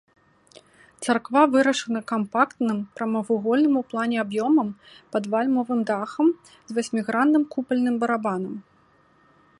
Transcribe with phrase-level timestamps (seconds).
[1.07, 4.69] Царква вырашана кампактным прамавугольным у плане аб'ёмам
[5.17, 8.55] пад вальмавым дахам з васьмігранным купальным барабанам.